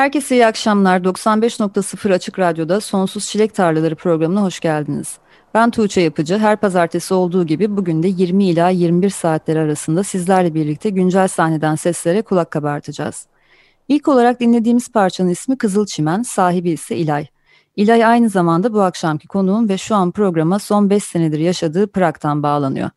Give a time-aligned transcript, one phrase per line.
[0.00, 1.00] Herkese iyi akşamlar.
[1.00, 5.18] 95.0 Açık Radyo'da Sonsuz Çilek Tarlaları programına hoş geldiniz.
[5.54, 6.38] Ben Tuğçe Yapıcı.
[6.38, 11.74] Her pazartesi olduğu gibi bugün de 20 ila 21 saatler arasında sizlerle birlikte güncel sahneden
[11.74, 13.26] seslere kulak kabartacağız.
[13.88, 17.26] İlk olarak dinlediğimiz parçanın ismi Kızıl Çimen, sahibi ise İlay.
[17.76, 22.42] İlay aynı zamanda bu akşamki konuğum ve şu an programa son 5 senedir yaşadığı Prag'dan
[22.42, 22.90] bağlanıyor.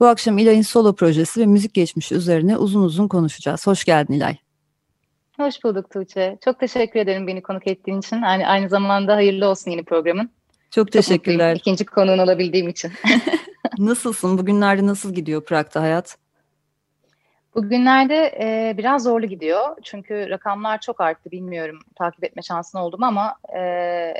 [0.00, 3.66] Bu akşam İlay'ın solo projesi ve müzik geçmişi üzerine uzun uzun konuşacağız.
[3.66, 4.47] Hoş geldin İlay.
[5.38, 6.38] Hoş bulduk Tuğçe.
[6.44, 8.22] Çok teşekkür ederim beni konuk ettiğin için.
[8.22, 10.30] Yani aynı zamanda hayırlı olsun yeni programın.
[10.70, 11.54] Çok teşekkürler.
[11.54, 12.92] Çok İkinci konuğun olabildiğim için.
[13.78, 14.38] Nasılsın?
[14.38, 16.18] Bugünlerde nasıl gidiyor Prag'da hayat?
[17.54, 19.76] Bugünlerde e, biraz zorlu gidiyor.
[19.82, 21.30] Çünkü rakamlar çok arttı.
[21.30, 23.60] Bilmiyorum takip etme şansın oldu mu ama e,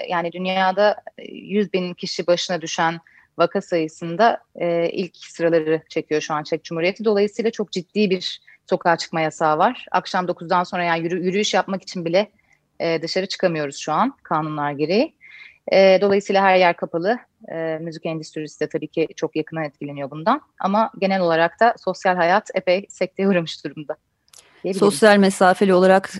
[0.08, 3.00] yani dünyada 100 bin kişi başına düşen
[3.38, 7.04] vaka sayısında e, ilk sıraları çekiyor şu an Çek Cumhuriyeti.
[7.04, 9.86] Dolayısıyla çok ciddi bir sokağa çıkma yasağı var.
[9.92, 12.30] Akşam 9'dan sonra yani yürü, yürüyüş yapmak için bile
[12.80, 15.14] e, dışarı çıkamıyoruz şu an kanunlar gereği.
[15.72, 17.18] E, dolayısıyla her yer kapalı.
[17.52, 20.40] E, müzik endüstrisi de tabii ki çok yakından etkileniyor bundan.
[20.60, 23.96] Ama genel olarak da sosyal hayat epey sekteye uğramış durumda.
[24.78, 26.12] Sosyal mesafeli olarak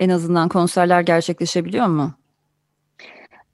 [0.00, 2.14] en azından konserler gerçekleşebiliyor mu?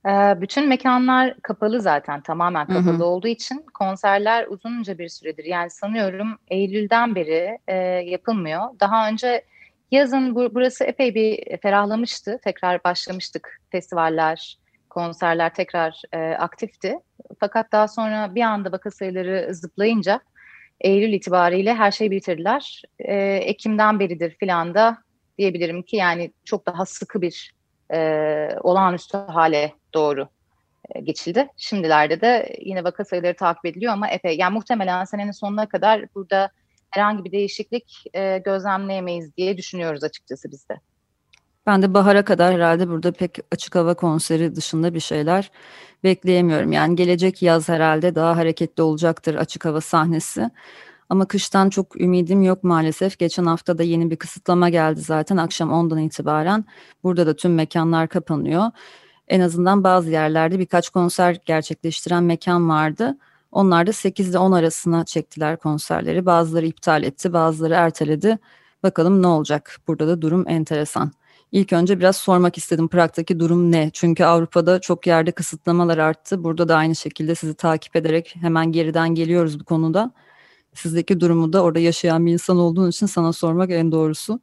[0.06, 3.04] Ee, bütün mekanlar kapalı zaten tamamen kapalı hı hı.
[3.04, 7.74] olduğu için konserler uzunca bir süredir yani sanıyorum Eylül'den beri e,
[8.10, 8.62] yapılmıyor.
[8.80, 9.44] Daha önce
[9.90, 12.38] yazın bu, burası epey bir ferahlamıştı.
[12.44, 14.58] Tekrar başlamıştık festivaller,
[14.90, 16.98] konserler tekrar e, aktifti.
[17.40, 20.20] Fakat daha sonra bir anda vaka sayıları zıplayınca
[20.80, 22.82] Eylül itibariyle her şeyi bitirdiler.
[22.98, 24.98] E, Ekim'den beridir filan da
[25.38, 27.57] diyebilirim ki yani çok daha sıkı bir
[27.92, 30.28] e, olağanüstü hale doğru
[30.94, 31.48] e, geçildi.
[31.56, 36.50] Şimdilerde de yine vaka sayıları takip ediliyor ama epey yani muhtemelen senenin sonuna kadar burada
[36.90, 40.80] herhangi bir değişiklik e, gözlemleyemeyiz diye düşünüyoruz açıkçası biz de.
[41.66, 45.50] Ben de bahara kadar herhalde burada pek açık hava konseri dışında bir şeyler
[46.04, 46.72] bekleyemiyorum.
[46.72, 50.50] Yani gelecek yaz herhalde daha hareketli olacaktır açık hava sahnesi.
[51.08, 53.18] Ama kıştan çok ümidim yok maalesef.
[53.18, 56.64] Geçen hafta da yeni bir kısıtlama geldi zaten akşam 10'dan itibaren.
[57.02, 58.64] Burada da tüm mekanlar kapanıyor.
[59.28, 63.16] En azından bazı yerlerde birkaç konser gerçekleştiren mekan vardı.
[63.52, 66.26] Onlar da 8 ile 10 arasına çektiler konserleri.
[66.26, 68.38] Bazıları iptal etti, bazıları erteledi.
[68.82, 69.78] Bakalım ne olacak?
[69.88, 71.12] Burada da durum enteresan.
[71.52, 73.90] İlk önce biraz sormak istedim Prag'daki durum ne?
[73.92, 76.44] Çünkü Avrupa'da çok yerde kısıtlamalar arttı.
[76.44, 80.12] Burada da aynı şekilde sizi takip ederek hemen geriden geliyoruz bu konuda.
[80.74, 84.40] Sizdeki durumu da orada yaşayan bir insan olduğun için sana sormak en doğrusu.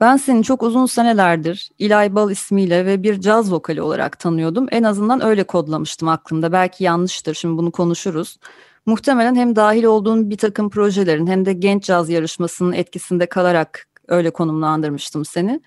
[0.00, 4.66] Ben seni çok uzun senelerdir İlay Bal ismiyle ve bir caz vokali olarak tanıyordum.
[4.70, 6.52] En azından öyle kodlamıştım aklımda.
[6.52, 8.38] Belki yanlıştır, şimdi bunu konuşuruz.
[8.86, 14.30] Muhtemelen hem dahil olduğun bir takım projelerin hem de genç caz yarışmasının etkisinde kalarak öyle
[14.30, 15.60] konumlandırmıştım seni.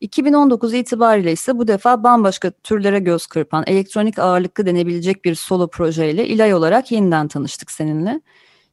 [0.00, 6.26] 2019 itibariyle ise bu defa bambaşka türlere göz kırpan, elektronik ağırlıklı denebilecek bir solo projeyle
[6.28, 8.20] İlay olarak yeniden tanıştık seninle.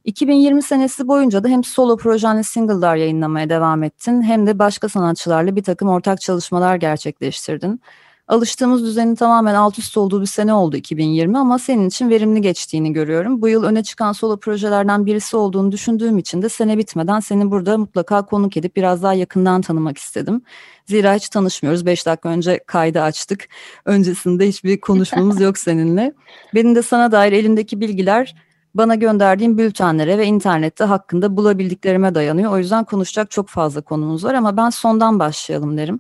[0.04, 5.56] 2020 senesi boyunca da hem solo projenle single'lar yayınlamaya devam ettin hem de başka sanatçılarla
[5.56, 7.82] bir takım ortak çalışmalar gerçekleştirdin.
[8.28, 12.94] Alıştığımız düzenin tamamen alt üst olduğu bir sene oldu 2020 ama senin için verimli geçtiğini
[12.94, 13.42] görüyorum.
[13.42, 17.78] Bu yıl öne çıkan solo projelerden birisi olduğunu düşündüğüm için de sene bitmeden seni burada
[17.78, 20.41] mutlaka konuk edip biraz daha yakından tanımak istedim.
[20.85, 21.85] Zira hiç tanışmıyoruz.
[21.85, 23.47] Beş dakika önce kaydı açtık.
[23.85, 26.14] Öncesinde hiçbir konuşmamız yok seninle.
[26.56, 28.35] Benim de sana dair elimdeki bilgiler
[28.73, 32.52] bana gönderdiğim bültenlere ve internette hakkında bulabildiklerime dayanıyor.
[32.52, 36.00] O yüzden konuşacak çok fazla konumuz var ama ben sondan başlayalım derim.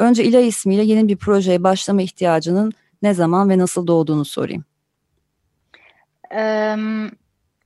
[0.00, 4.64] Önce İlay ismiyle yeni bir projeye başlama ihtiyacının ne zaman ve nasıl doğduğunu sorayım.
[6.34, 6.76] Ee,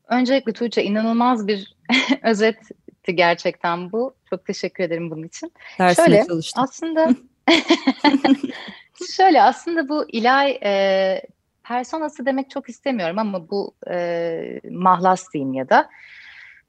[0.09, 1.77] öncelikle Tuğçe inanılmaz bir
[2.23, 4.15] özetti gerçekten bu.
[4.31, 5.53] Çok teşekkür ederim bunun için.
[5.79, 6.63] Dersine şöyle, çalıştım.
[6.63, 7.09] Aslında
[9.17, 11.23] şöyle aslında bu İlay e,
[11.65, 15.91] personası demek çok istemiyorum ama bu e, mahlas diyeyim ya da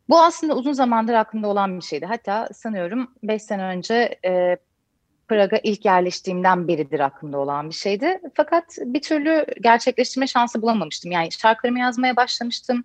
[0.09, 2.05] Bu aslında uzun zamandır aklımda olan bir şeydi.
[2.05, 4.57] Hatta sanıyorum 5 sene önce e,
[5.27, 8.19] Praga ilk yerleştiğimden beridir aklımda olan bir şeydi.
[8.33, 11.11] Fakat bir türlü gerçekleştirme şansı bulamamıştım.
[11.11, 12.83] Yani şarkılarımı yazmaya başlamıştım.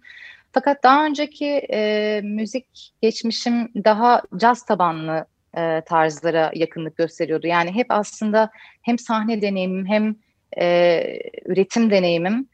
[0.52, 5.26] Fakat daha önceki e, müzik geçmişim daha caz tabanlı
[5.56, 7.46] e, tarzlara yakınlık gösteriyordu.
[7.46, 8.50] Yani hep aslında
[8.82, 10.16] hem sahne deneyimim hem
[10.58, 11.02] e,
[11.46, 12.48] üretim deneyimim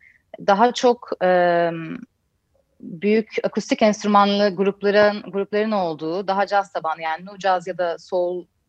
[0.46, 1.70] daha çok e,
[2.80, 7.98] büyük akustik enstrümanlı grupların grupların olduğu daha caz tabanlı yani nu caz ya da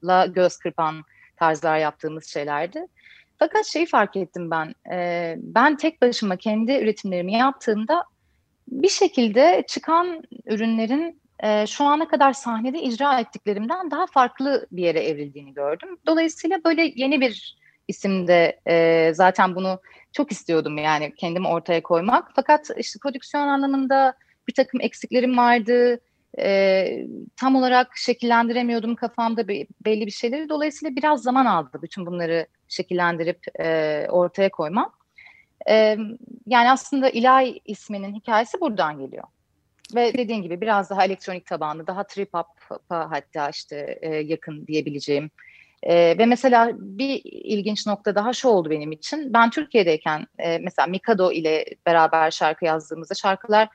[0.01, 1.03] soul'la göz kırpan
[1.35, 2.85] tarzlar yaptığımız şeylerdi.
[3.39, 4.73] Fakat şeyi fark ettim ben.
[4.91, 8.03] E, ben tek başıma kendi üretimlerimi yaptığımda
[8.67, 14.99] bir şekilde çıkan ürünlerin e, şu ana kadar sahnede icra ettiklerimden daha farklı bir yere
[14.99, 15.97] evrildiğini gördüm.
[16.07, 17.57] Dolayısıyla böyle yeni bir
[17.87, 19.79] isimde e, zaten bunu
[20.11, 22.31] çok istiyordum yani kendimi ortaya koymak.
[22.35, 24.13] Fakat işte prodüksiyon anlamında
[24.47, 25.99] bir takım eksiklerim vardı.
[26.39, 30.49] E, tam olarak şekillendiremiyordum kafamda bir, belli bir şeyleri.
[30.49, 34.91] Dolayısıyla biraz zaman aldı bütün bunları şekillendirip e, ortaya koymam.
[35.69, 35.97] E,
[36.47, 39.23] yani aslında İlay isminin hikayesi buradan geliyor.
[39.95, 45.31] Ve dediğin gibi biraz daha elektronik tabanlı, daha trip hop'a hatta işte e, yakın diyebileceğim.
[45.83, 49.33] E, ve mesela bir ilginç nokta daha şu oldu benim için.
[49.33, 53.69] Ben Türkiye'deyken e, mesela Mikado ile beraber şarkı yazdığımızda şarkılar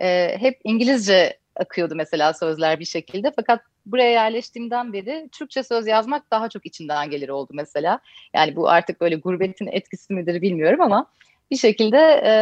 [0.00, 3.32] e, hep İngilizce akıyordu mesela sözler bir şekilde.
[3.36, 8.00] Fakat buraya yerleştiğimden beri Türkçe söz yazmak daha çok içimden gelir oldu mesela.
[8.34, 11.06] Yani bu artık böyle gurbetin etkisi midir bilmiyorum ama
[11.50, 12.32] bir şekilde e,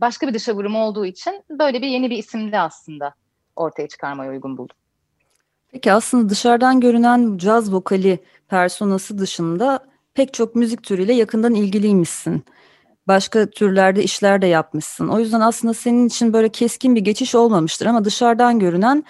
[0.00, 3.14] başka bir dışa vurum olduğu için böyle bir yeni bir isimli aslında
[3.56, 4.76] ortaya çıkarmaya uygun buldum.
[5.72, 8.18] Peki aslında dışarıdan görünen caz vokali
[8.48, 12.44] personası dışında pek çok müzik türüyle yakından ilgiliymişsin.
[13.08, 15.08] Başka türlerde işler de yapmışsın.
[15.08, 19.04] O yüzden aslında senin için böyle keskin bir geçiş olmamıştır ama dışarıdan görünen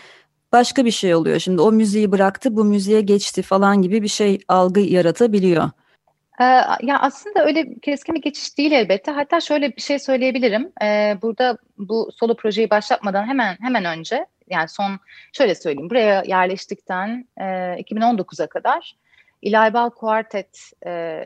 [0.52, 1.38] başka bir şey oluyor.
[1.38, 5.70] Şimdi o müziği bıraktı, bu müziğe geçti falan gibi bir şey algı yaratabiliyor.
[6.40, 6.44] Ee,
[6.82, 9.10] ya aslında öyle keskin bir geçiş değil elbette.
[9.10, 10.72] Hatta şöyle bir şey söyleyebilirim.
[10.82, 14.98] Ee, burada bu solo projeyi başlatmadan hemen hemen önce yani son
[15.32, 15.90] şöyle söyleyeyim.
[15.90, 18.96] Buraya yerleştikten e, 2019'a kadar
[19.42, 21.24] İlay Bal Quartet e,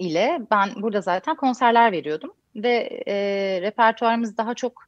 [0.00, 3.14] ile ben burada zaten konserler veriyordum ve e,
[3.62, 4.84] repertuarımız daha çok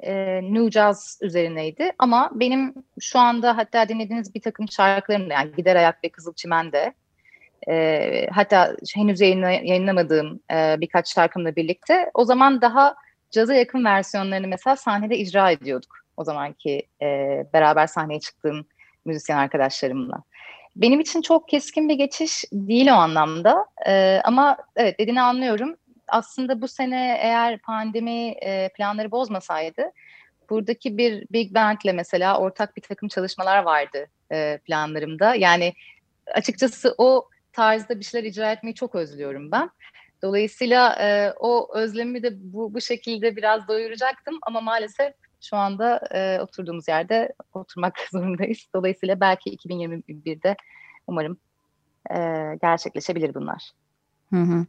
[0.00, 1.92] e, New Jazz üzerineydi.
[1.98, 6.34] Ama benim şu anda hatta dinlediğiniz bir takım şarkılarım da yani Gider Ayak ve Kızıl
[6.34, 6.94] Çimen'de
[7.68, 12.94] e, hatta henüz yayınla, yayınlamadığım e, birkaç şarkımla birlikte o zaman daha
[13.30, 15.96] caza yakın versiyonlarını mesela sahnede icra ediyorduk.
[16.16, 17.06] O zamanki e,
[17.52, 18.66] beraber sahneye çıktığım
[19.04, 20.22] müzisyen arkadaşlarımla.
[20.76, 25.76] Benim için çok keskin bir geçiş değil o anlamda e, ama evet dediğini anlıyorum.
[26.08, 29.92] Aslında bu sene eğer pandemi e, planları bozmasaydı
[30.50, 35.34] buradaki bir Big Band'le mesela ortak bir takım çalışmalar vardı e, planlarımda.
[35.34, 35.74] Yani
[36.34, 39.70] açıkçası o tarzda bir şeyler icra etmeyi çok özlüyorum ben.
[40.22, 45.14] Dolayısıyla e, o özlemimi de bu, bu şekilde biraz doyuracaktım ama maalesef
[45.50, 48.58] şu anda e, oturduğumuz yerde oturmak zorundayız.
[48.74, 50.56] Dolayısıyla belki 2021'de
[51.06, 51.36] umarım
[52.10, 52.16] e,
[52.62, 53.70] gerçekleşebilir bunlar.
[54.32, 54.66] Hı hı.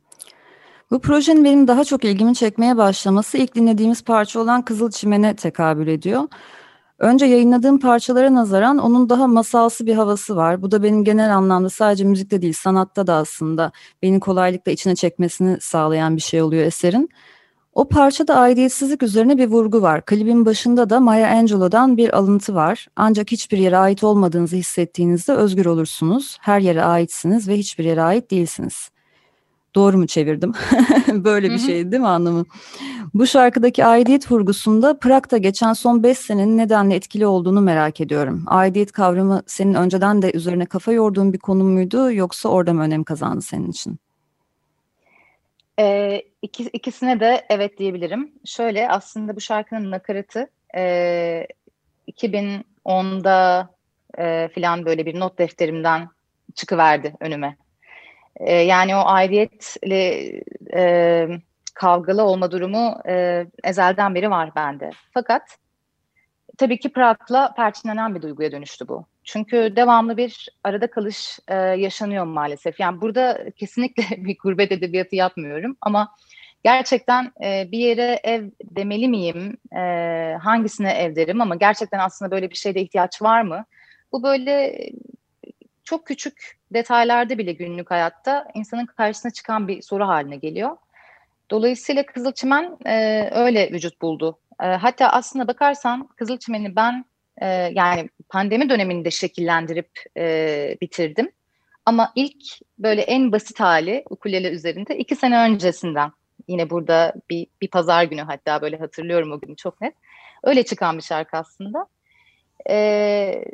[0.91, 5.87] Bu projenin benim daha çok ilgimi çekmeye başlaması ilk dinlediğimiz parça olan Kızıl Çimen'e tekabül
[5.87, 6.23] ediyor.
[6.99, 10.61] Önce yayınladığım parçalara nazaran onun daha masalsı bir havası var.
[10.61, 13.71] Bu da benim genel anlamda sadece müzikte değil sanatta da aslında
[14.01, 17.09] beni kolaylıkla içine çekmesini sağlayan bir şey oluyor eserin.
[17.77, 20.05] O parçada aidiyetsizlik üzerine bir vurgu var.
[20.05, 22.87] Klibin başında da Maya Angelou'dan bir alıntı var.
[22.95, 26.37] Ancak hiçbir yere ait olmadığınızı hissettiğinizde özgür olursunuz.
[26.41, 28.89] Her yere aitsiniz ve hiçbir yere ait değilsiniz.
[29.75, 30.53] Doğru mu çevirdim?
[31.07, 32.45] Böyle bir şey değil mi anlamı?
[33.13, 38.43] Bu şarkıdaki aidiyet vurgusunda Prag'da geçen son 5 senenin nedenle etkili olduğunu merak ediyorum.
[38.47, 43.03] Aidiyet kavramı senin önceden de üzerine kafa yorduğun bir konu muydu yoksa orada mı önem
[43.03, 43.99] kazandı senin için?
[45.79, 48.33] Ee, iki, ikisine de evet diyebilirim.
[48.45, 51.47] Şöyle aslında bu şarkının nakaratı e,
[52.07, 53.69] 2010'da
[54.17, 56.09] e, filan böyle bir not defterimden
[56.55, 57.57] çıkıverdi önüme.
[58.35, 60.31] E, yani o aidiyetle
[60.73, 61.27] e,
[61.73, 64.89] kavgalı olma durumu e, ezelden beri var bende.
[65.13, 65.57] Fakat
[66.57, 69.05] tabii ki Prag'la perçinlenen bir duyguya dönüştü bu.
[69.27, 72.79] Çünkü devamlı bir arada kalış e, yaşanıyor maalesef.
[72.79, 76.15] Yani burada kesinlikle bir gurbet edebiyatı yapmıyorum ama
[76.63, 79.57] gerçekten e, bir yere ev demeli miyim?
[79.75, 79.81] E,
[80.41, 83.65] hangisine ev derim ama gerçekten aslında böyle bir şeyde ihtiyaç var mı?
[84.11, 84.77] Bu böyle
[85.83, 90.77] çok küçük detaylarda bile günlük hayatta insanın karşısına çıkan bir soru haline geliyor.
[91.51, 97.05] Dolayısıyla Kızılçimen e, öyle vücut buldu E, hatta aslında bakarsan Kızılçimen'i ben
[97.41, 101.31] e, yani pandemi döneminde şekillendirip e, bitirdim.
[101.85, 102.43] Ama ilk
[102.79, 106.11] böyle en basit hali ukulele üzerinde iki sene öncesinden
[106.47, 109.93] yine burada bir, bir pazar günü hatta böyle hatırlıyorum o günü çok net.
[110.43, 111.87] Öyle çıkan bir şarkı aslında.
[112.69, 113.45] E,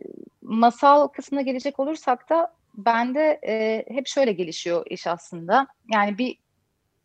[0.41, 5.67] masal kısmına gelecek olursak da bende e, hep şöyle gelişiyor iş aslında.
[5.93, 6.37] Yani bir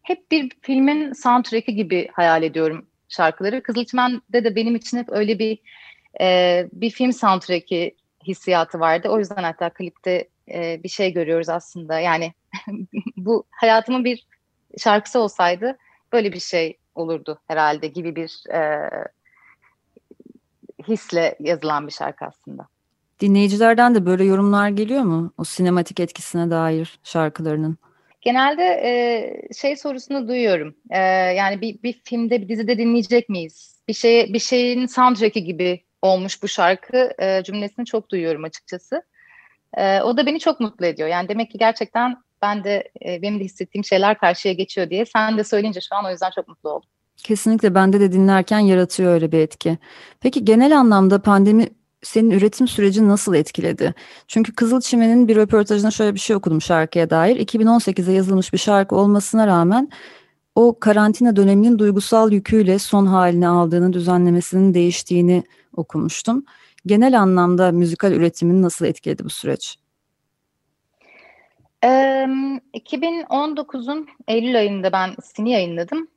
[0.02, 3.62] hep bir filmin soundtrack'i gibi hayal ediyorum şarkıları.
[3.62, 5.58] Kızılçmen'de de benim için hep öyle bir
[6.20, 7.94] e, bir film soundtrack'i
[8.26, 9.08] hissiyatı vardı.
[9.08, 11.98] O yüzden hatta klipte e, bir şey görüyoruz aslında.
[11.98, 12.32] Yani
[13.16, 14.26] bu hayatımın bir
[14.78, 15.78] şarkısı olsaydı
[16.12, 18.90] böyle bir şey olurdu herhalde gibi bir e,
[20.88, 22.68] hisle yazılan bir şarkı aslında.
[23.20, 27.78] Dinleyicilerden de böyle yorumlar geliyor mu o sinematik etkisine dair şarkılarının?
[28.20, 30.74] Genelde e, şey sorusunu duyuyorum.
[30.90, 30.98] E,
[31.34, 33.82] yani bir, bir filmde, bir dizide dinleyecek miyiz?
[33.88, 39.02] Bir şey bir şeyin soundtrack'i gibi olmuş bu şarkı e, cümlesini çok duyuyorum açıkçası.
[39.76, 41.08] E, o da beni çok mutlu ediyor.
[41.08, 45.06] Yani demek ki gerçekten ben de e, benim de hissettiğim şeyler karşıya geçiyor diye.
[45.06, 46.88] Sen de söyleyince şu an o yüzden çok mutlu oldum.
[47.16, 49.78] Kesinlikle bende de dinlerken yaratıyor öyle bir etki.
[50.20, 51.68] Peki genel anlamda pandemi
[52.02, 53.94] senin üretim süreci nasıl etkiledi?
[54.28, 57.36] Çünkü Kızılçimen'in bir röportajında şöyle bir şey okudum şarkıya dair.
[57.46, 59.90] 2018'de yazılmış bir şarkı olmasına rağmen
[60.54, 65.42] o karantina döneminin duygusal yüküyle son halini aldığını, düzenlemesinin değiştiğini
[65.78, 66.44] okumuştum.
[66.86, 69.78] Genel anlamda müzikal üretimini nasıl etkiledi bu süreç?
[71.84, 71.88] Ee,
[72.74, 76.08] 2019'un Eylül ayında ben Sini yayınladım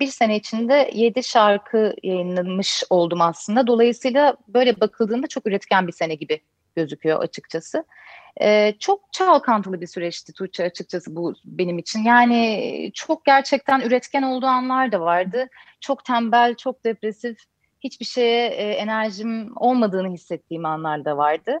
[0.00, 3.66] bir sene içinde yedi şarkı yayınlanmış oldum aslında.
[3.66, 6.40] Dolayısıyla böyle bakıldığında çok üretken bir sene gibi
[6.76, 7.84] gözüküyor açıkçası.
[8.78, 12.04] Çok çalkantılı bir süreçti Tuğçe açıkçası bu benim için.
[12.04, 15.48] Yani çok gerçekten üretken olduğu anlar da vardı.
[15.80, 17.38] Çok tembel, çok depresif,
[17.84, 21.60] hiçbir şeye e, enerjim olmadığını hissettiğim anlar da vardı.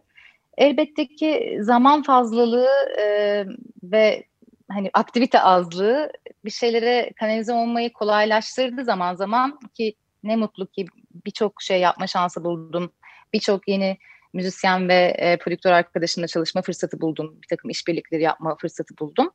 [0.58, 3.44] Elbette ki zaman fazlalığı e,
[3.82, 4.24] ve
[4.70, 6.12] hani aktivite azlığı
[6.44, 10.86] bir şeylere kanalize olmayı kolaylaştırdı zaman zaman ki ne mutlu ki
[11.26, 12.92] birçok şey yapma şansı buldum.
[13.32, 13.98] Birçok yeni
[14.32, 17.38] müzisyen ve e, prodüktör arkadaşımla çalışma fırsatı buldum.
[17.42, 19.30] Bir takım işbirlikleri yapma fırsatı buldum.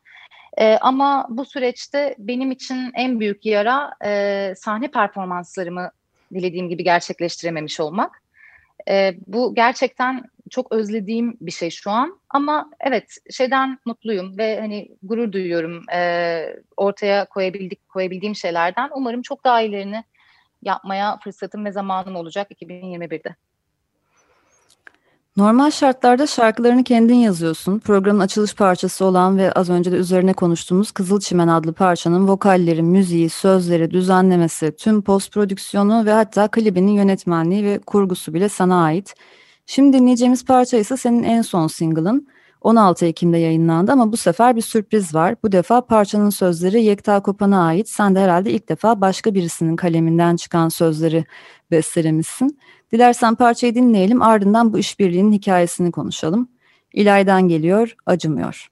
[0.58, 5.92] E, ama bu süreçte benim için en büyük yara e, sahne performanslarımı
[6.34, 8.22] dilediğim gibi gerçekleştirememiş olmak.
[8.90, 12.20] E, bu gerçekten çok özlediğim bir şey şu an.
[12.30, 16.46] Ama evet şeyden mutluyum ve hani gurur duyuyorum e,
[16.78, 18.90] ortaya koyabildik koyabildiğim şeylerden.
[18.96, 20.04] Umarım çok daha ilerini
[20.62, 23.36] yapmaya fırsatım ve zamanım olacak 2021'de.
[25.38, 27.80] Normal şartlarda şarkılarını kendin yazıyorsun.
[27.80, 33.30] Programın açılış parçası olan ve az önce de üzerine konuştuğumuz Kızılçimen adlı parçanın vokalleri, müziği,
[33.30, 39.16] sözleri, düzenlemesi, tüm post prodüksiyonu ve hatta klibinin yönetmenliği ve kurgusu bile sana ait.
[39.66, 42.28] Şimdi dinleyeceğimiz parça ise senin en son single'ın.
[42.66, 45.36] 16 Ekim'de yayınlandı ama bu sefer bir sürpriz var.
[45.44, 47.90] Bu defa parçanın sözleri Yekta Kopan'a ait.
[47.90, 51.26] Sen de herhalde ilk defa başka birisinin kaleminden çıkan sözleri
[51.72, 52.60] bestelemişsin.
[52.92, 56.50] Dilersen parçayı dinleyelim ardından bu işbirliğinin hikayesini konuşalım.
[56.94, 58.70] İlaydan geliyor, acımıyor.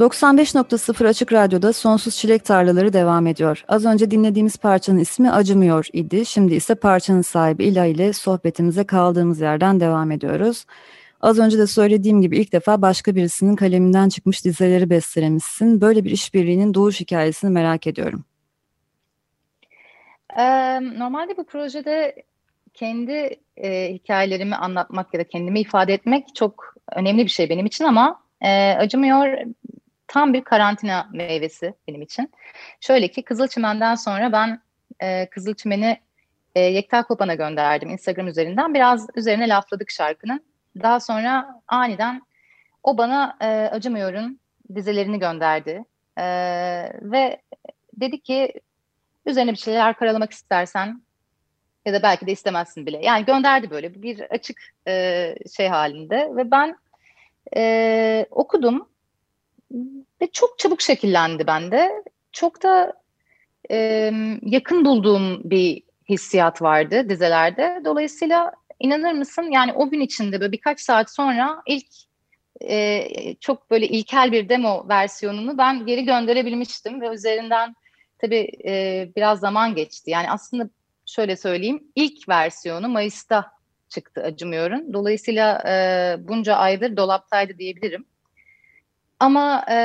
[0.00, 3.64] 95.0 Açık Radyo'da Sonsuz Çilek Tarlaları devam ediyor.
[3.68, 6.26] Az önce dinlediğimiz parçanın ismi Acımıyor idi.
[6.26, 10.64] Şimdi ise parçanın sahibi İla ile sohbetimize kaldığımız yerden devam ediyoruz.
[11.20, 15.80] Az önce de söylediğim gibi ilk defa başka birisinin kaleminden çıkmış dizeleri bestelemişsin.
[15.80, 18.24] Böyle bir işbirliğinin doğuş hikayesini merak ediyorum.
[20.98, 22.22] Normalde bu projede
[22.74, 27.84] kendi e, hikayelerimi anlatmak ya da kendimi ifade etmek çok önemli bir şey benim için
[27.84, 29.38] ama e, acımıyor
[30.06, 32.32] tam bir karantina meyvesi benim için.
[32.80, 34.60] Şöyle ki Kızılçimen'den sonra ben
[35.00, 36.00] e, Kızılçimen'i
[36.54, 38.74] e, Yekta Kopan'a gönderdim Instagram üzerinden.
[38.74, 40.40] Biraz üzerine lafladık şarkının.
[40.82, 42.22] Daha sonra aniden
[42.82, 44.40] o bana e, Acımıyor'un
[44.74, 45.84] dizelerini gönderdi.
[46.18, 46.24] E,
[47.02, 47.42] ve
[47.92, 48.52] dedi ki
[49.26, 51.02] üzerine bir şeyler karalamak istersen
[51.86, 52.98] ya da belki de istemezsin bile.
[53.02, 56.76] Yani gönderdi böyle bir açık e, şey halinde ve ben
[57.56, 58.88] e, okudum
[60.22, 62.02] ve çok çabuk şekillendi bende.
[62.32, 62.92] Çok da
[63.70, 63.76] e,
[64.42, 67.80] yakın bulduğum bir hissiyat vardı dizelerde.
[67.84, 71.86] Dolayısıyla inanır mısın yani o gün içinde böyle birkaç saat sonra ilk
[72.62, 77.74] e, çok böyle ilkel bir demo versiyonunu ben geri gönderebilmiştim ve üzerinden
[78.18, 80.10] tabii e, biraz zaman geçti.
[80.10, 80.70] Yani aslında
[81.06, 83.52] şöyle söyleyeyim ilk versiyonu Mayıs'ta
[83.88, 84.92] çıktı Acımıyor'un.
[84.92, 88.06] Dolayısıyla e, bunca aydır dolaptaydı diyebilirim.
[89.20, 89.76] Ama e,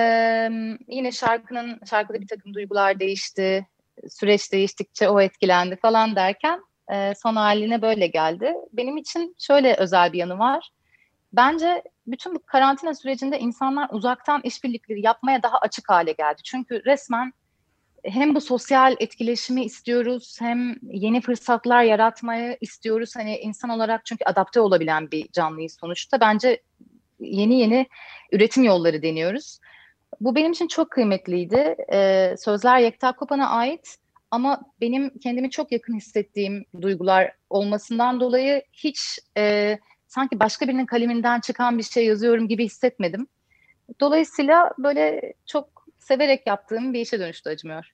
[0.88, 3.67] yine şarkının şarkıda bir takım duygular değişti.
[4.10, 8.53] süreç değiştikçe o etkilendi falan derken e, son haline böyle geldi.
[8.74, 10.71] Benim için şöyle özel bir yanı var.
[11.33, 16.41] Bence bütün bu karantina sürecinde insanlar uzaktan işbirlikleri yapmaya daha açık hale geldi.
[16.43, 17.33] Çünkü resmen
[18.03, 23.15] hem bu sosyal etkileşimi istiyoruz hem yeni fırsatlar yaratmayı istiyoruz.
[23.15, 26.19] Hani insan olarak çünkü adapte olabilen bir canlıyız sonuçta.
[26.19, 26.62] Bence
[27.19, 27.88] yeni yeni
[28.31, 29.60] üretim yolları deniyoruz.
[30.21, 31.75] Bu benim için çok kıymetliydi.
[31.93, 33.98] Ee, sözler Yekta Kopan'a ait
[34.32, 41.40] ama benim kendimi çok yakın hissettiğim duygular olmasından dolayı hiç e, sanki başka birinin kaleminden
[41.40, 43.28] çıkan bir şey yazıyorum gibi hissetmedim.
[44.00, 47.94] Dolayısıyla böyle çok severek yaptığım bir işe dönüştü acımıyor.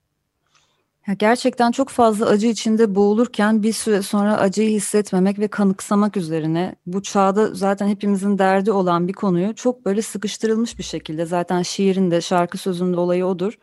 [1.18, 7.04] Gerçekten çok fazla acı içinde boğulurken bir süre sonra acıyı hissetmemek ve kanıksamak üzerine bu
[7.04, 12.22] çağda zaten hepimizin derdi olan bir konuyu çok böyle sıkıştırılmış bir şekilde zaten şiirin de
[12.22, 13.60] şarkı sözünde olayı odur.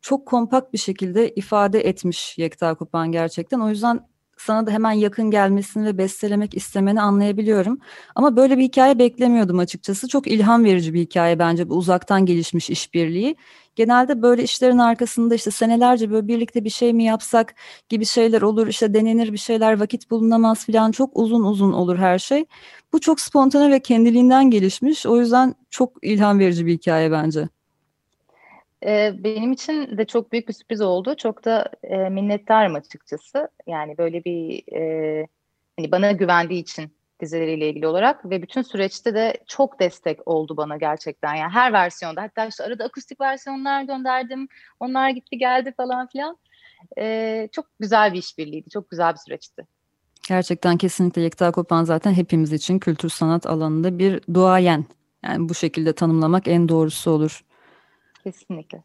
[0.00, 3.60] Çok kompakt bir şekilde ifade etmiş Yekta Kupan gerçekten.
[3.60, 4.00] O yüzden
[4.36, 7.78] sana da hemen yakın gelmesini ve bestelemek istemeni anlayabiliyorum.
[8.14, 10.08] Ama böyle bir hikaye beklemiyordum açıkçası.
[10.08, 13.36] Çok ilham verici bir hikaye bence bu uzaktan gelişmiş işbirliği.
[13.76, 17.54] Genelde böyle işlerin arkasında işte senelerce böyle birlikte bir şey mi yapsak
[17.88, 18.66] gibi şeyler olur.
[18.66, 22.44] İşte denenir bir şeyler vakit bulunamaz falan çok uzun uzun olur her şey.
[22.92, 25.06] Bu çok spontane ve kendiliğinden gelişmiş.
[25.06, 27.48] O yüzden çok ilham verici bir hikaye bence.
[28.86, 31.14] Ee, benim için de çok büyük bir sürpriz oldu.
[31.16, 33.48] Çok da e, minnettarım açıkçası.
[33.66, 35.26] Yani böyle bir e,
[35.78, 40.76] hani bana güvendiği için dizileriyle ilgili olarak ve bütün süreçte de çok destek oldu bana
[40.76, 41.34] gerçekten.
[41.34, 44.48] Yani her versiyonda hatta işte arada akustik versiyonlar gönderdim.
[44.80, 46.38] Onlar gitti geldi falan filan.
[46.98, 48.70] E, çok güzel bir işbirliğiydi.
[48.70, 49.66] Çok güzel bir süreçti.
[50.28, 54.84] Gerçekten kesinlikle Yekta Kopan zaten hepimiz için kültür sanat alanında bir duayen.
[55.24, 57.44] Yani bu şekilde tanımlamak en doğrusu olur.
[58.26, 58.82] Kesinlikle.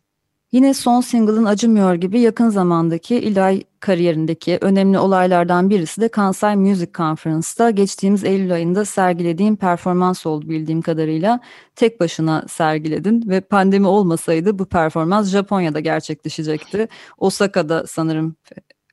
[0.52, 6.92] Yine son single'ın Acımıyor gibi yakın zamandaki İlay kariyerindeki önemli olaylardan birisi de Kansai Music
[6.94, 11.40] Conference'da geçtiğimiz Eylül ayında sergilediğim performans oldu bildiğim kadarıyla.
[11.76, 16.88] Tek başına sergiledin ve pandemi olmasaydı bu performans Japonya'da gerçekleşecekti.
[17.18, 18.36] Osaka'da sanırım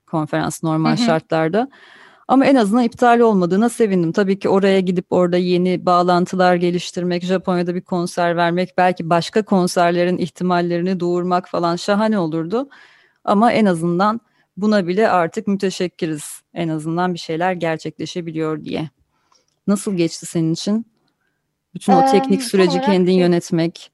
[0.06, 1.68] konferans normal şartlarda.
[2.28, 4.12] Ama en azından iptal olmadığına sevindim.
[4.12, 10.18] Tabii ki oraya gidip orada yeni bağlantılar geliştirmek, Japonya'da bir konser vermek, belki başka konserlerin
[10.18, 12.68] ihtimallerini doğurmak falan şahane olurdu.
[13.24, 14.20] Ama en azından
[14.56, 16.42] buna bile artık müteşekkiriz.
[16.54, 18.90] En azından bir şeyler gerçekleşebiliyor diye.
[19.66, 20.86] Nasıl geçti senin için?
[21.74, 23.90] Bütün o teknik süreci kendin yönetmek.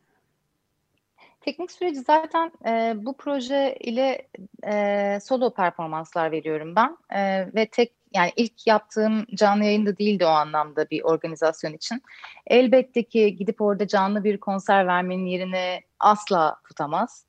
[1.41, 4.29] Teknik süreci zaten e, bu proje ile
[4.67, 10.29] e, solo performanslar veriyorum ben e, ve tek yani ilk yaptığım canlı yayında değildi o
[10.29, 12.03] anlamda bir organizasyon için.
[12.47, 17.27] Elbette ki gidip orada canlı bir konser vermenin yerini asla tutamaz.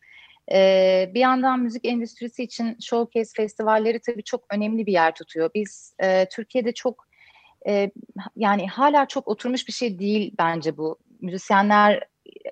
[0.51, 5.49] Ee, bir yandan müzik endüstrisi için showcase festivalleri tabii çok önemli bir yer tutuyor.
[5.55, 7.07] Biz e, Türkiye'de çok
[7.67, 7.91] e,
[8.35, 10.99] yani hala çok oturmuş bir şey değil bence bu.
[11.21, 12.03] Müzisyenler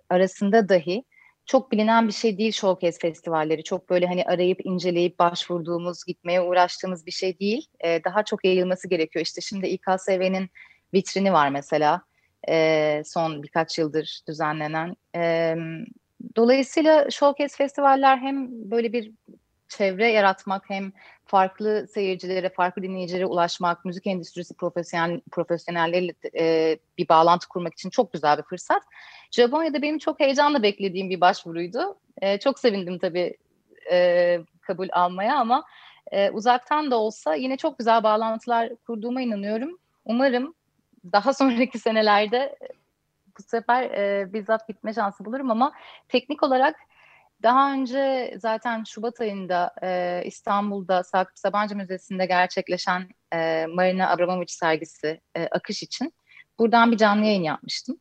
[0.10, 1.04] arasında dahi
[1.46, 3.64] çok bilinen bir şey değil showcase festivalleri.
[3.64, 7.68] Çok böyle hani arayıp inceleyip başvurduğumuz, gitmeye uğraştığımız bir şey değil.
[7.86, 9.26] Ee, daha çok yayılması gerekiyor.
[9.26, 10.50] İşte şimdi İKSV'nin
[10.94, 12.02] vitrini var mesela.
[12.50, 14.96] Ee, son birkaç yıldır düzenlenen.
[15.16, 15.56] Ee,
[16.36, 19.12] dolayısıyla showcase festivaller hem böyle bir
[19.68, 20.92] çevre yaratmak hem
[21.26, 28.14] farklı seyircilere, farklı dinleyicilere ulaşmak, müzik endüstrisi profesyonel profesyonelleriyle e, bir bağlantı kurmak için çok
[28.14, 28.84] güzel bir fırsat.
[29.32, 31.98] Japonya'da benim çok heyecanla beklediğim bir başvuruydu.
[32.22, 33.38] E, çok sevindim tabii
[33.92, 35.64] e, kabul almaya ama
[36.12, 39.80] e, uzaktan da olsa yine çok güzel bağlantılar kurduğuma inanıyorum.
[40.06, 40.54] Umarım
[41.12, 42.56] daha sonraki senelerde
[43.40, 45.74] bu sefer e, bizzat gitme şansı bulurum ama
[46.10, 46.76] teknik olarak
[47.44, 55.22] daha önce zaten Şubat ayında e, İstanbul'da Sakıp Sabancı Müzesi'nde gerçekleşen e, Marina Abramovic sergisi
[55.36, 56.14] e, akış için
[56.60, 58.00] buradan bir canlı yayın yapmıştım.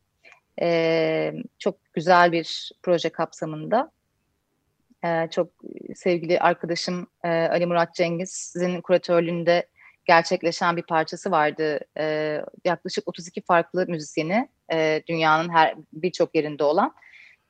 [0.61, 3.91] E, çok güzel bir proje kapsamında.
[5.05, 5.49] E, çok
[5.95, 9.67] sevgili arkadaşım e, Ali Murat Cengiz'in kuratörlüğünde
[10.05, 11.79] gerçekleşen bir parçası vardı.
[11.97, 16.93] E, yaklaşık 32 farklı müzisyeni e, dünyanın her birçok yerinde olan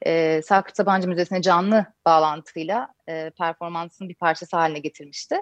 [0.05, 5.35] e, Sakıp Sabancı Müzesi'ne canlı bağlantıyla e, performansın bir parçası haline getirmişti.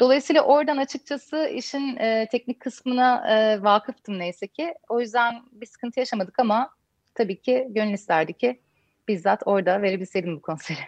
[0.00, 4.74] Dolayısıyla oradan açıkçası işin e, teknik kısmına e, vakıftım neyse ki.
[4.88, 6.70] O yüzden bir sıkıntı yaşamadık ama
[7.14, 8.60] tabii ki gönül isterdi ki
[9.08, 10.78] bizzat orada verebilseydim bu konseri.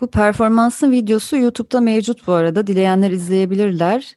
[0.00, 2.66] Bu performansın videosu YouTube'da mevcut bu arada.
[2.66, 4.16] Dileyenler izleyebilirler.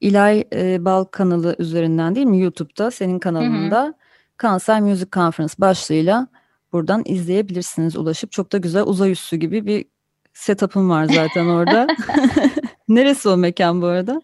[0.00, 3.94] İlay e, Bal kanalı üzerinden değil mi YouTube'da senin kanalında hı hı.
[4.36, 6.28] Kanser Music Conference başlığıyla
[6.72, 8.32] buradan izleyebilirsiniz ulaşıp.
[8.32, 9.84] Çok da güzel uzay üssü gibi bir
[10.32, 11.86] setup'ın var zaten orada.
[12.88, 14.22] Neresi o mekan bu arada?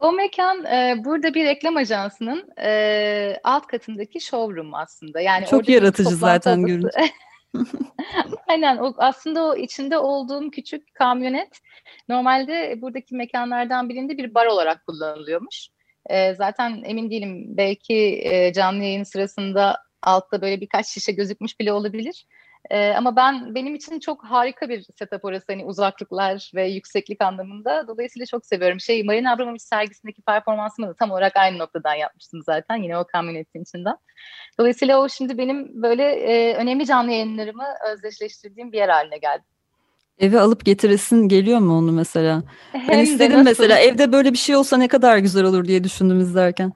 [0.00, 5.20] O mekan e, burada bir reklam ajansının e, alt katındaki showroom aslında.
[5.20, 6.88] Yani Çok yaratıcı zaten görüntü.
[8.48, 11.60] Aynen o, aslında o içinde olduğum küçük kamyonet
[12.08, 15.68] normalde buradaki mekanlardan birinde bir bar olarak kullanılıyormuş.
[16.06, 21.72] E, zaten emin değilim belki e, canlı yayın sırasında altta böyle birkaç şişe gözükmüş bile
[21.72, 22.26] olabilir.
[22.70, 27.88] E, ama ben benim için çok harika bir setup orası hani uzaklıklar ve yükseklik anlamında.
[27.88, 28.80] Dolayısıyla çok seviyorum.
[28.80, 32.76] Şey Marina Abramovic sergisindeki performansımı da tam olarak aynı noktadan yapmıştım zaten.
[32.76, 33.96] Yine o kamyonetin içinden.
[34.58, 39.42] Dolayısıyla o şimdi benim böyle e, önemli canlı yayınlarımı özdeşleştirdiğim bir yer haline geldi.
[40.18, 42.42] Eve alıp getiresin geliyor mu onu mesela?
[42.72, 46.20] Hem ben istedim mesela evde böyle bir şey olsa ne kadar güzel olur diye düşündüm
[46.20, 46.72] izlerken.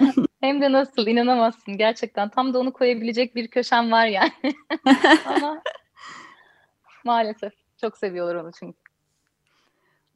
[0.44, 2.28] Hem de nasıl inanamazsın gerçekten.
[2.28, 4.32] Tam da onu koyabilecek bir köşem var yani.
[5.26, 5.62] Ama
[7.04, 8.78] maalesef çok seviyorlar onu çünkü.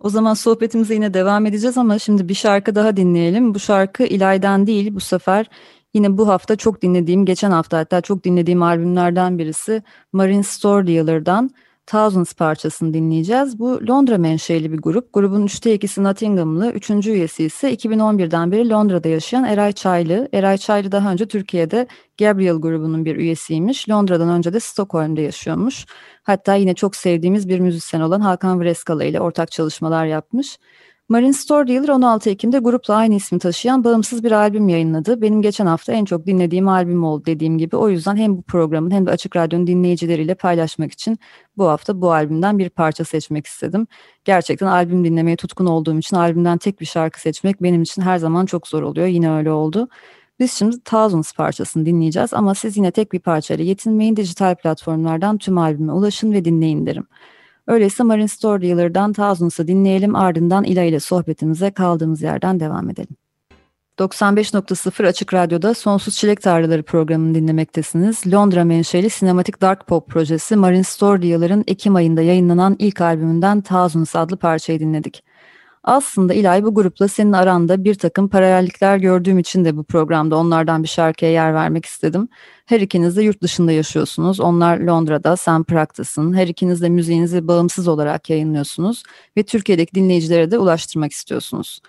[0.01, 3.55] O zaman sohbetimize yine devam edeceğiz ama şimdi bir şarkı daha dinleyelim.
[3.55, 5.47] Bu şarkı İlay'dan değil bu sefer
[5.95, 11.51] yine bu hafta çok dinlediğim, geçen hafta hatta çok dinlediğim albümlerden birisi Marine Store Dealer'dan
[11.89, 13.59] Thousands parçasını dinleyeceğiz.
[13.59, 15.13] Bu Londra menşeli bir grup.
[15.13, 20.29] Grubun üçte ikisi Nottinghamlı, üçüncü üyesi ise 2011'den beri Londra'da yaşayan Eray Çaylı.
[20.33, 21.87] Eray Çaylı daha önce Türkiye'de
[22.19, 23.89] Gabriel grubunun bir üyesiymiş.
[23.89, 25.87] Londra'dan önce de Stockholm'da yaşıyormuş.
[26.23, 30.59] Hatta yine çok sevdiğimiz bir müzisyen olan Hakan Vreskala ile ortak çalışmalar yapmış.
[31.11, 35.23] Marine Store Dealer 16 Ekim'de grupla aynı ismi taşıyan bağımsız bir albüm yayınladı.
[35.23, 37.77] Benim geçen hafta en çok dinlediğim albüm oldu dediğim gibi.
[37.77, 41.19] O yüzden hem bu programın hem de Açık Radyo'nun dinleyicileriyle paylaşmak için
[41.57, 43.87] bu hafta bu albümden bir parça seçmek istedim.
[44.25, 48.47] Gerçekten albüm dinlemeye tutkun olduğum için albümden tek bir şarkı seçmek benim için her zaman
[48.47, 49.07] çok zor oluyor.
[49.07, 49.89] Yine öyle oldu.
[50.39, 55.59] Biz şimdi Thousands parçasını dinleyeceğiz ama siz yine tek bir parçayla yetinmeyin dijital platformlardan tüm
[55.59, 57.07] albüme ulaşın ve dinleyin derim.
[57.69, 63.17] Öyleyse Marine Store Dealer'dan Thousands'ı dinleyelim ardından İla ile sohbetimize kaldığımız yerden devam edelim.
[63.99, 68.33] 95.0 Açık Radyo'da Sonsuz Çilek Tarlaları programını dinlemektesiniz.
[68.33, 74.17] Londra menşeli sinematik dark pop projesi Marine Store Dealer'ın Ekim ayında yayınlanan ilk albümünden Thousands
[74.17, 75.25] adlı parçayı dinledik.
[75.89, 80.83] Aslında İlay bu grupla senin aranda bir takım paralellikler gördüğüm için de bu programda onlardan
[80.83, 82.29] bir şarkıya yer vermek istedim.
[82.67, 84.41] Her ikiniz de yurt dışında yaşıyorsunuz.
[84.41, 86.35] Onlar Londra'da, sen Prag'tasın.
[86.35, 89.03] Her ikiniz de müziğinizi bağımsız olarak yayınlıyorsunuz
[89.37, 91.81] ve Türkiye'deki dinleyicilere de ulaştırmak istiyorsunuz.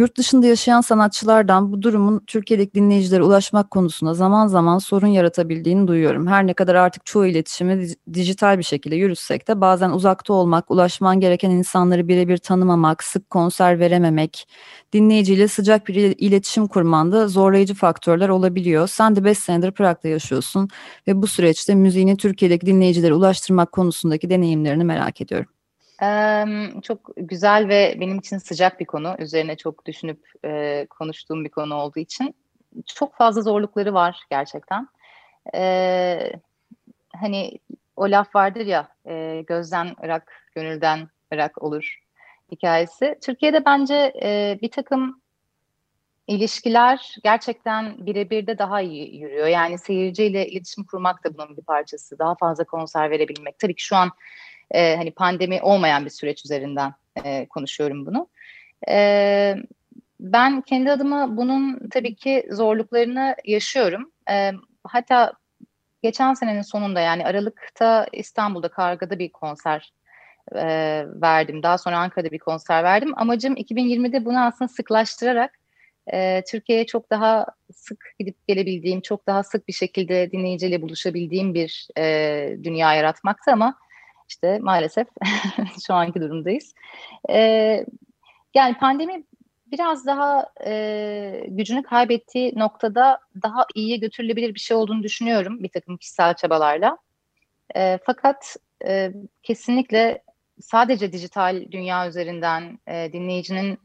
[0.00, 6.26] Yurt dışında yaşayan sanatçılardan bu durumun Türkiye'deki dinleyicilere ulaşmak konusunda zaman zaman sorun yaratabildiğini duyuyorum.
[6.26, 11.20] Her ne kadar artık çoğu iletişimi dijital bir şekilde yürütsek de bazen uzakta olmak, ulaşman
[11.20, 14.48] gereken insanları birebir tanımamak, sık konser verememek,
[14.92, 18.88] dinleyiciyle sıcak bir iletişim kurmanda zorlayıcı faktörler olabiliyor.
[18.88, 20.68] Sen de 5 senedir Prag'da yaşıyorsun
[21.08, 25.59] ve bu süreçte müziğini Türkiye'deki dinleyicilere ulaştırmak konusundaki deneyimlerini merak ediyorum.
[26.82, 29.16] Çok güzel ve benim için sıcak bir konu.
[29.18, 32.34] Üzerine çok düşünüp e, konuştuğum bir konu olduğu için.
[32.86, 34.88] Çok fazla zorlukları var gerçekten.
[35.54, 36.32] Ee,
[37.16, 37.58] hani
[37.96, 41.98] o laf vardır ya, e, gözden ırak, gönülden ırak olur
[42.52, 43.18] hikayesi.
[43.22, 45.20] Türkiye'de bence e, bir takım
[46.26, 49.46] ilişkiler gerçekten birebir de daha iyi yürüyor.
[49.46, 52.18] Yani seyirciyle iletişim kurmak da bunun bir parçası.
[52.18, 53.58] Daha fazla konser verebilmek.
[53.58, 54.10] Tabii ki şu an
[54.70, 58.28] e, hani pandemi olmayan bir süreç üzerinden e, konuşuyorum bunu.
[58.88, 59.56] E,
[60.20, 64.12] ben kendi adıma bunun tabii ki zorluklarını yaşıyorum.
[64.30, 64.52] E,
[64.84, 65.32] hatta
[66.02, 69.92] geçen senenin sonunda yani Aralık'ta İstanbul'da Karga'da bir konser
[70.54, 70.64] e,
[71.06, 71.62] verdim.
[71.62, 73.12] Daha sonra Ankara'da bir konser verdim.
[73.16, 75.58] Amacım 2020'de bunu aslında sıklaştırarak
[76.12, 81.88] e, Türkiye'ye çok daha sık gidip gelebildiğim, çok daha sık bir şekilde dinleyiciyle buluşabildiğim bir
[81.98, 83.74] e, dünya yaratmaktı ama
[84.30, 85.08] işte maalesef
[85.86, 86.74] şu anki durumdayız.
[87.30, 87.84] Ee,
[88.54, 89.24] yani pandemi
[89.72, 95.96] biraz daha e, gücünü kaybettiği noktada daha iyiye götürülebilir bir şey olduğunu düşünüyorum bir takım
[95.96, 96.98] kişisel çabalarla.
[97.76, 99.12] E, fakat e,
[99.42, 100.22] kesinlikle
[100.60, 103.78] sadece dijital dünya üzerinden e, dinleyicinin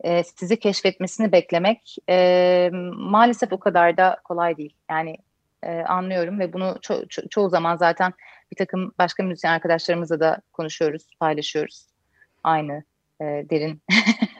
[0.00, 4.76] e, sizi keşfetmesini beklemek e, maalesef o kadar da kolay değil.
[4.90, 5.16] Yani
[5.62, 8.12] e, anlıyorum ve bunu ço- ço- çoğu zaman zaten
[8.52, 11.86] bir takım başka müzisyen arkadaşlarımızla da konuşuyoruz, paylaşıyoruz.
[12.44, 12.84] Aynı
[13.20, 13.82] e, derin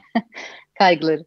[0.79, 1.25] kaygıları.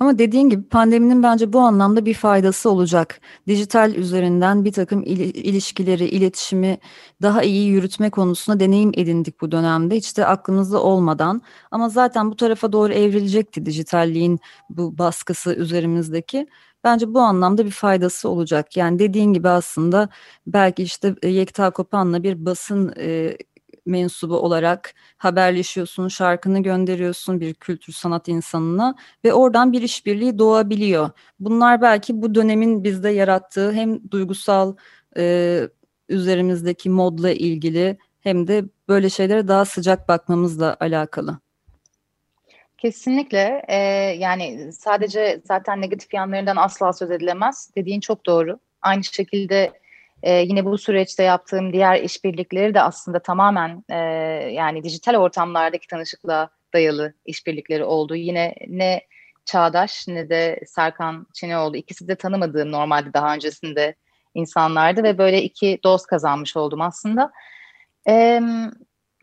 [0.00, 3.20] Ama dediğin gibi pandeminin bence bu anlamda bir faydası olacak.
[3.46, 6.78] Dijital üzerinden bir takım il- ilişkileri, iletişimi
[7.22, 9.96] daha iyi yürütme konusunda deneyim edindik bu dönemde.
[9.96, 16.46] Hiç de aklımızda olmadan ama zaten bu tarafa doğru evrilecekti dijitalliğin bu baskısı üzerimizdeki.
[16.84, 18.76] Bence bu anlamda bir faydası olacak.
[18.76, 20.08] Yani dediğin gibi aslında
[20.46, 23.36] belki işte e, Yekta Kopan'la bir basın e,
[23.86, 28.94] mensubu olarak haberleşiyorsun, şarkını gönderiyorsun bir kültür sanat insanına
[29.24, 31.10] ve oradan bir işbirliği doğabiliyor.
[31.40, 34.76] Bunlar belki bu dönemin bizde yarattığı hem duygusal
[35.16, 35.68] e,
[36.08, 41.43] üzerimizdeki modla ilgili hem de böyle şeylere daha sıcak bakmamızla alakalı.
[42.84, 43.76] Kesinlikle ee,
[44.18, 47.70] yani sadece zaten negatif yanlarından asla söz edilemez.
[47.76, 48.58] Dediğin çok doğru.
[48.82, 49.72] Aynı şekilde
[50.22, 53.96] e, yine bu süreçte yaptığım diğer işbirlikleri de aslında tamamen e,
[54.52, 58.14] yani dijital ortamlardaki tanışıklığa dayalı işbirlikleri oldu.
[58.14, 59.00] Yine ne
[59.44, 63.94] Çağdaş ne de Serkan Çineoğlu ikisi de tanımadığım normalde daha öncesinde
[64.34, 67.32] insanlardı ve böyle iki dost kazanmış oldum aslında.
[68.06, 68.42] Evet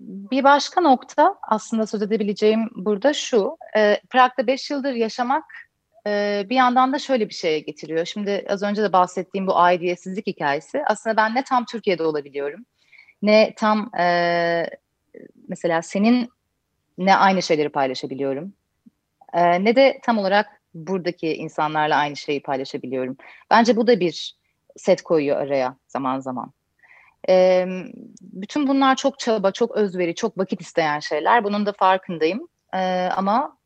[0.08, 3.58] bir başka nokta aslında söz edebileceğim burada şu.
[3.78, 5.44] E, Prag'da 5 yıldır yaşamak
[6.08, 8.06] e, bir yandan da şöyle bir şeye getiriyor.
[8.06, 10.84] Şimdi az önce de bahsettiğim bu aidiyetsizlik hikayesi.
[10.86, 12.66] Aslında ben ne tam Türkiye'de olabiliyorum
[13.22, 14.66] ne tam e,
[15.48, 16.30] mesela senin
[16.98, 18.54] ne aynı şeyleri paylaşabiliyorum
[19.34, 23.18] e, ne de tam olarak buradaki insanlarla aynı şeyi paylaşabiliyorum.
[23.52, 24.36] Bence bu da bir
[24.78, 26.52] set koyuyor araya zaman zaman.
[27.30, 27.66] E,
[28.22, 31.44] bütün bunlar çok çaba, çok özveri, çok vakit isteyen şeyler.
[31.44, 32.48] Bunun da farkındayım.
[32.74, 33.58] E, ama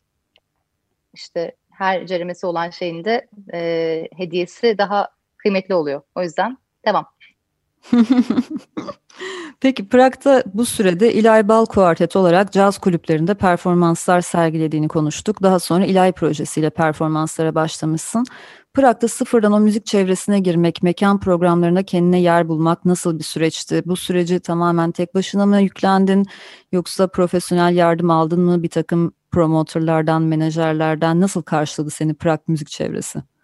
[1.13, 6.01] işte her ceremesi olan şeyin de e, hediyesi daha kıymetli oluyor.
[6.15, 7.05] O yüzden devam.
[9.65, 15.43] Peki Prag'da bu sürede İlay Bal Kuartet olarak caz kulüplerinde performanslar sergilediğini konuştuk.
[15.43, 18.25] Daha sonra İlay projesiyle performanslara başlamışsın.
[18.73, 23.83] Prag'da sıfırdan o müzik çevresine girmek, mekan programlarına kendine yer bulmak nasıl bir süreçti?
[23.85, 26.25] Bu süreci tamamen tek başına mı yüklendin
[26.71, 33.34] yoksa profesyonel yardım aldın mı bir takım promotörlerden, menajerlerden nasıl karşıladı seni Prag müzik çevresi?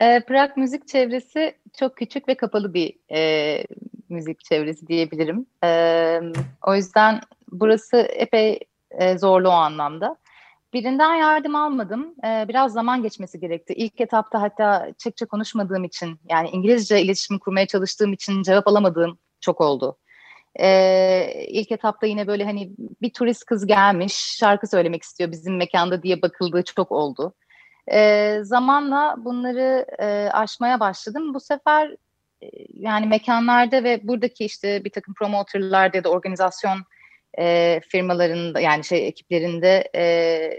[0.00, 3.64] E, Prag müzik çevresi çok küçük ve kapalı bir e,
[4.08, 5.46] müzik çevresi diyebilirim.
[5.64, 6.20] E,
[6.66, 7.20] o yüzden
[7.52, 8.58] burası epey
[8.90, 10.16] e, zorlu o anlamda.
[10.72, 12.14] Birinden yardım almadım.
[12.24, 13.74] Ee, biraz zaman geçmesi gerekti.
[13.74, 19.60] İlk etapta hatta Çekçe konuşmadığım için yani İngilizce iletişim kurmaya çalıştığım için cevap alamadığım çok
[19.60, 19.96] oldu.
[20.60, 26.02] Ee, ilk etapta yine böyle hani bir turist kız gelmiş şarkı söylemek istiyor bizim mekanda
[26.02, 27.34] diye bakıldığı çok oldu.
[27.92, 31.34] Ee, zamanla bunları e, aşmaya başladım.
[31.34, 31.96] Bu sefer
[32.42, 36.78] e, yani mekanlarda ve buradaki işte bir takım promotörlerde ya da organizasyon
[37.38, 40.50] e, firmalarında yani şey ekiplerinde e,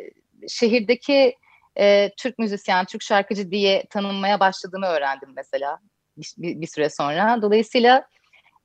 [0.47, 1.35] şehirdeki
[1.79, 5.79] e, Türk müzisyen, Türk şarkıcı diye tanınmaya başladığımı öğrendim mesela
[6.17, 7.41] bir, bir süre sonra.
[7.41, 8.07] Dolayısıyla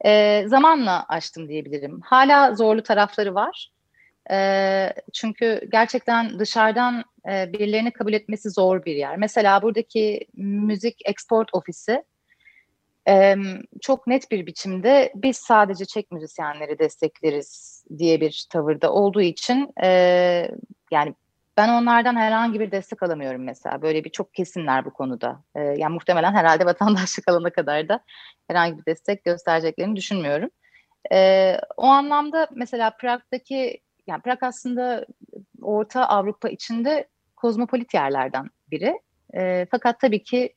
[0.04, 2.00] e, zamanla açtım diyebilirim.
[2.00, 3.73] Hala zorlu tarafları var.
[4.30, 9.16] E, çünkü gerçekten dışarıdan e, birilerini kabul etmesi zor bir yer.
[9.16, 12.04] Mesela buradaki müzik export ofisi
[13.08, 13.36] e,
[13.82, 19.88] çok net bir biçimde biz sadece Çek müzisyenleri destekleriz diye bir tavırda olduğu için e,
[20.90, 21.14] yani
[21.56, 23.82] ben onlardan herhangi bir destek alamıyorum mesela.
[23.82, 25.44] Böyle bir çok kesinler bu konuda.
[25.54, 28.00] E, yani muhtemelen herhalde vatandaşlık alana kadar da
[28.48, 30.50] herhangi bir destek göstereceklerini düşünmüyorum.
[31.12, 35.06] E, o anlamda mesela Prag'daki yani Prag aslında
[35.62, 39.00] Orta Avrupa içinde kozmopolit yerlerden biri.
[39.34, 40.54] E, fakat tabii ki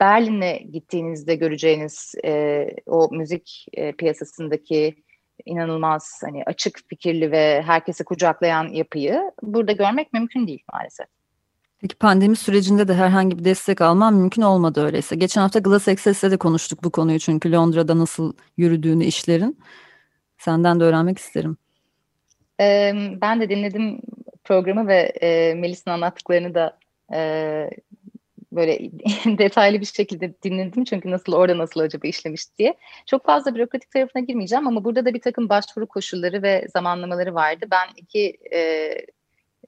[0.00, 5.02] Berlin'e gittiğinizde göreceğiniz e, o müzik e, piyasasındaki
[5.46, 11.06] inanılmaz hani açık fikirli ve herkesi kucaklayan yapıyı burada görmek mümkün değil maalesef.
[11.80, 15.16] Peki pandemi sürecinde de herhangi bir destek alman mümkün olmadı öyleyse.
[15.16, 19.58] Geçen hafta Glass Access'le de konuştuk bu konuyu çünkü Londra'da nasıl yürüdüğünü işlerin.
[20.38, 21.56] Senden de öğrenmek isterim.
[22.60, 24.00] Ee, ben de dinledim
[24.44, 26.78] programı ve e, Melis'in anlattıklarını da
[27.14, 27.20] e,
[28.52, 28.78] böyle
[29.38, 32.74] detaylı bir şekilde dinledim çünkü nasıl orada nasıl acaba işlemiş diye.
[33.06, 37.66] Çok fazla bürokratik tarafına girmeyeceğim ama burada da bir takım başvuru koşulları ve zamanlamaları vardı.
[37.70, 38.90] Ben iki e,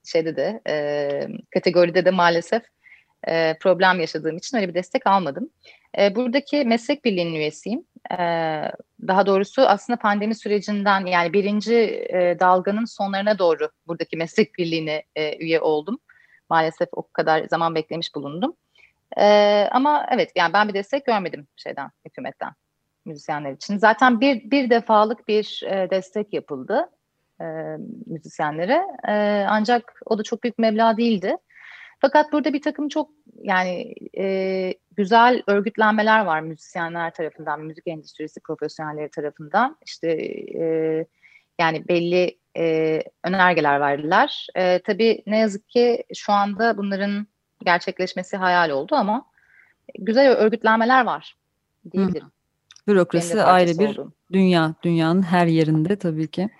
[0.04, 2.62] şeyde de e, kategoride de maalesef
[3.28, 5.50] e, problem yaşadığım için öyle bir destek almadım.
[5.98, 7.84] E, buradaki meslek birliğinin üyesiyim.
[8.10, 8.16] E,
[9.08, 11.74] daha doğrusu aslında pandemi sürecinden yani birinci
[12.12, 15.98] e, dalganın sonlarına doğru buradaki meslek birliğine e, üye oldum.
[16.50, 18.56] Maalesef o kadar zaman beklemiş bulundum.
[19.16, 22.52] Ee, ama evet yani ben bir destek görmedim şeyden, hükümetten
[23.04, 23.78] müzisyenler için.
[23.78, 26.90] Zaten bir, bir defalık bir e, destek yapıldı
[27.40, 27.44] e,
[28.06, 28.82] müzisyenlere.
[29.08, 31.36] E, ancak o da çok büyük meblağ değildi.
[32.02, 33.10] Fakat burada bir takım çok
[33.42, 39.76] yani e, güzel örgütlenmeler var müzisyenler tarafından, müzik endüstrisi profesyonelleri tarafından.
[39.86, 40.08] İşte
[40.58, 40.64] e,
[41.60, 44.46] yani belli e, önergeler verdiler.
[44.56, 47.26] E, tabii ne yazık ki şu anda bunların
[47.64, 49.24] gerçekleşmesi hayal oldu ama
[49.98, 51.36] güzel örgütlenmeler var
[51.92, 52.32] diyebilirim.
[52.88, 54.14] Bürokrasi ayrı bir oldum.
[54.32, 56.50] dünya, dünyanın her yerinde tabii ki.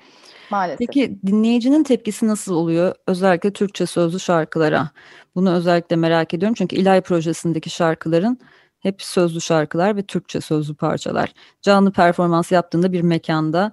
[0.53, 0.79] Maalesef.
[0.79, 2.95] Peki dinleyicinin tepkisi nasıl oluyor?
[3.07, 4.91] Özellikle Türkçe sözlü şarkılara.
[5.35, 8.39] Bunu özellikle merak ediyorum çünkü İlay projesindeki şarkıların
[8.81, 11.33] hep sözlü şarkılar ve Türkçe sözlü parçalar.
[11.63, 13.73] Canlı performans yaptığında bir mekanda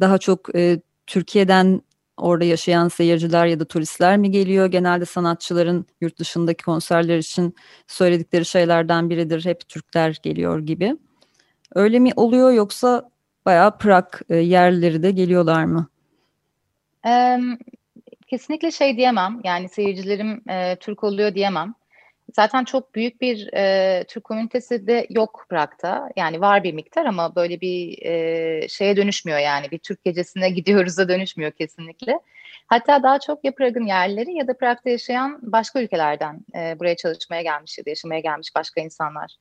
[0.00, 1.80] daha çok e, Türkiye'den
[2.16, 4.66] orada yaşayan seyirciler ya da turistler mi geliyor?
[4.66, 7.54] Genelde sanatçıların yurt dışındaki konserler için
[7.86, 9.44] söyledikleri şeylerden biridir.
[9.44, 10.96] Hep Türkler geliyor gibi.
[11.74, 13.10] Öyle mi oluyor yoksa
[13.46, 15.88] bayağı Prag e, yerleri de geliyorlar mı?
[18.26, 19.40] Kesinlikle şey diyemem.
[19.44, 21.74] Yani seyircilerim e, Türk oluyor diyemem.
[22.34, 26.10] Zaten çok büyük bir e, Türk komünitesi de yok Prag'da.
[26.16, 29.70] Yani var bir miktar ama böyle bir e, şeye dönüşmüyor yani.
[29.70, 32.20] Bir Türk gecesine gidiyoruz da dönüşmüyor kesinlikle.
[32.66, 37.42] Hatta daha çok ya Prag'ın yerleri ya da Prag'da yaşayan başka ülkelerden e, buraya çalışmaya
[37.42, 39.36] gelmiş ya da yaşamaya gelmiş başka insanlar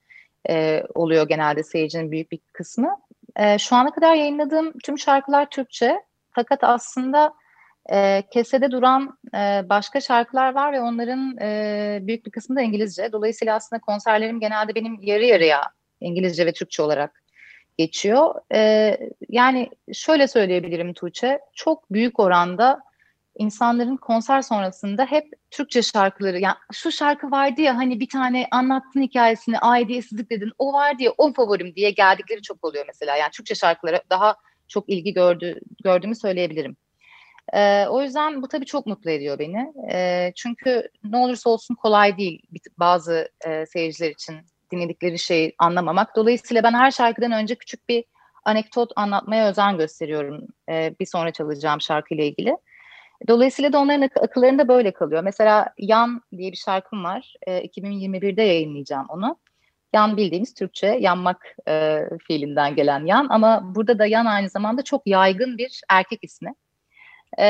[0.49, 2.97] e, oluyor genelde seyircinin büyük bir kısmı.
[3.35, 6.01] E, şu ana kadar yayınladığım tüm şarkılar Türkçe.
[6.31, 7.33] Fakat aslında
[7.91, 13.11] e, kesede duran e, başka şarkılar var ve onların e, büyük bir kısmı da İngilizce.
[13.11, 15.61] Dolayısıyla aslında konserlerim genelde benim yarı yarıya
[16.01, 17.23] İngilizce ve Türkçe olarak
[17.77, 18.35] geçiyor.
[18.53, 18.97] E,
[19.29, 22.79] yani şöyle söyleyebilirim Tuğçe, çok büyük oranda
[23.37, 29.01] insanların konser sonrasında hep Türkçe şarkıları, yani şu şarkı vardı ya hani bir tane anlattın
[29.01, 33.15] hikayesini, aidiyetsizlik dedin, o vardı ya o favorim diye geldikleri çok oluyor mesela.
[33.15, 34.35] Yani Türkçe şarkılara daha
[34.67, 36.77] çok ilgi gördü, gördüğümü söyleyebilirim.
[37.53, 39.73] E, o yüzden bu tabii çok mutlu ediyor beni.
[39.91, 42.41] E, çünkü ne olursa olsun kolay değil
[42.79, 44.35] bazı e, seyirciler için
[44.71, 46.15] dinledikleri şeyi anlamamak.
[46.15, 48.03] Dolayısıyla ben her şarkıdan önce küçük bir
[48.45, 52.57] anekdot anlatmaya özen gösteriyorum e, bir sonra çalacağım şarkıyla ilgili.
[53.27, 55.23] Dolayısıyla da onların ak- akıllarında böyle kalıyor.
[55.23, 57.33] Mesela Yan diye bir şarkım var.
[57.47, 59.37] E, 2021'de yayınlayacağım onu.
[59.93, 65.07] Yan bildiğimiz Türkçe yanmak e, fiilinden gelen yan ama burada da yan aynı zamanda çok
[65.07, 66.55] yaygın bir erkek ismi.
[67.39, 67.43] E,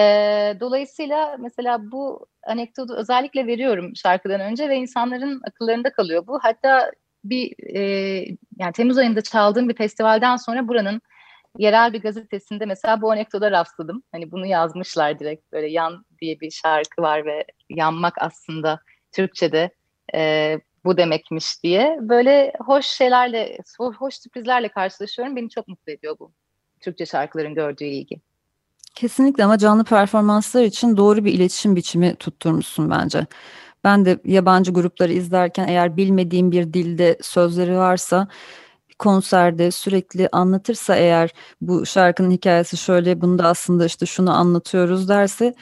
[0.60, 6.40] dolayısıyla mesela bu anekdotu özellikle veriyorum şarkıdan önce ve insanların akıllarında kalıyor bu.
[6.42, 6.92] Hatta
[7.24, 7.82] bir e,
[8.60, 11.02] yani Temmuz ayında çaldığım bir festivalden sonra buranın
[11.58, 14.04] yerel bir gazetesinde mesela bu anekdota rastladım.
[14.12, 18.80] Hani bunu yazmışlar direkt böyle yan diye bir şarkı var ve yanmak aslında
[19.12, 19.70] Türkçe'de
[20.16, 21.98] e, bu demekmiş diye.
[22.02, 25.36] Böyle hoş şeylerle, hoş sürprizlerle karşılaşıyorum.
[25.36, 26.34] Beni çok mutlu ediyor bu
[26.80, 28.22] Türkçe şarkıların gördüğü ilgi.
[28.96, 33.26] Kesinlikle ama canlı performanslar için doğru bir iletişim biçimi tutturmuşsun bence.
[33.84, 38.28] Ben de yabancı grupları izlerken eğer bilmediğim bir dilde sözleri varsa
[39.00, 41.32] konserde sürekli anlatırsa eğer
[41.62, 45.56] bu şarkının hikayesi şöyle bunda aslında işte şunu anlatıyoruz derse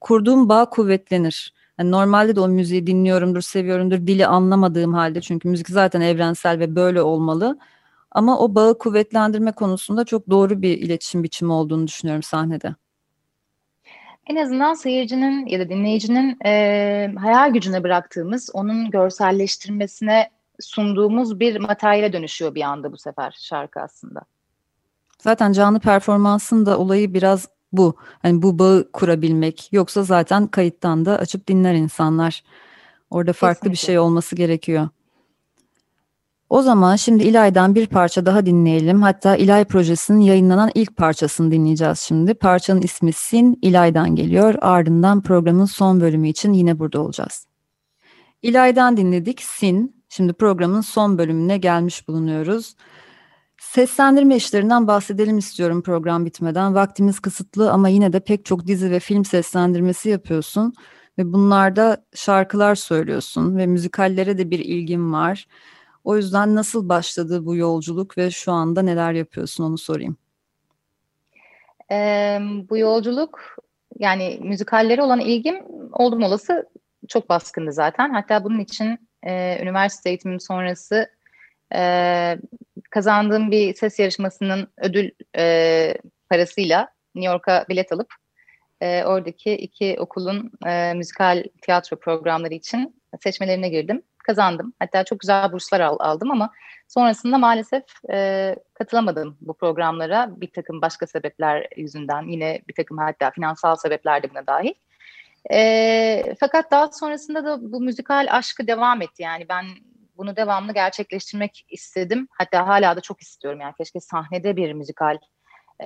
[0.00, 1.54] kurduğum bağ kuvvetlenir.
[1.78, 6.76] Yani normalde de o müziği dinliyorumdur, seviyorumdur dili anlamadığım halde çünkü müzik zaten evrensel ve
[6.76, 7.58] böyle olmalı.
[8.12, 12.74] Ama o bağı kuvvetlendirme konusunda çok doğru bir iletişim biçimi olduğunu düşünüyorum sahnede.
[14.26, 22.12] En azından seyircinin ya da dinleyicinin e, hayal gücüne bıraktığımız, onun görselleştirmesine sunduğumuz bir materyale
[22.12, 24.20] dönüşüyor bir anda bu sefer şarkı aslında.
[25.18, 27.96] Zaten canlı performansın da olayı biraz bu.
[28.22, 29.68] Hani bu bağı kurabilmek.
[29.72, 32.42] Yoksa zaten kayıttan da açıp dinler insanlar.
[33.10, 33.72] Orada farklı Kesinlikle.
[33.72, 34.88] bir şey olması gerekiyor.
[36.50, 39.02] O zaman şimdi İlay'dan bir parça daha dinleyelim.
[39.02, 42.34] Hatta İlay projesinin yayınlanan ilk parçasını dinleyeceğiz şimdi.
[42.34, 44.54] Parçanın ismi Sin, İlay'dan geliyor.
[44.60, 47.46] Ardından programın son bölümü için yine burada olacağız.
[48.42, 50.02] İlay'dan dinledik Sin.
[50.08, 52.74] Şimdi programın son bölümüne gelmiş bulunuyoruz.
[53.60, 56.74] Seslendirme işlerinden bahsedelim istiyorum program bitmeden.
[56.74, 60.72] Vaktimiz kısıtlı ama yine de pek çok dizi ve film seslendirmesi yapıyorsun.
[61.18, 65.46] Ve bunlarda şarkılar söylüyorsun ve müzikallere de bir ilgin var.
[66.04, 70.16] O yüzden nasıl başladı bu yolculuk ve şu anda neler yapıyorsun onu sorayım.
[71.92, 72.38] Ee,
[72.70, 73.56] bu yolculuk
[73.98, 75.56] yani müzikallere olan ilgim
[75.92, 76.68] oldum olası
[77.08, 78.10] çok baskındı zaten.
[78.14, 81.10] Hatta bunun için e, üniversite eğitimim sonrası
[81.74, 82.38] e,
[82.90, 85.94] kazandığım bir ses yarışmasının ödül e,
[86.30, 88.14] parasıyla New York'a bilet alıp
[88.80, 94.72] e, oradaki iki okulun e, müzikal tiyatro programları için seçmelerine girdim kazandım.
[94.78, 96.50] Hatta çok güzel burslar al, aldım ama
[96.88, 102.22] sonrasında maalesef e, katılamadım bu programlara bir takım başka sebepler yüzünden.
[102.22, 104.74] Yine bir takım hatta finansal sebepler de buna dahil.
[105.52, 109.22] E, fakat daha sonrasında da bu müzikal aşkı devam etti.
[109.22, 109.64] Yani ben
[110.16, 112.28] bunu devamlı gerçekleştirmek istedim.
[112.30, 113.60] Hatta hala da çok istiyorum.
[113.60, 115.18] Yani keşke sahnede bir müzikal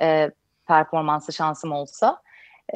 [0.01, 0.31] e,
[0.67, 2.21] performansı şansım olsa.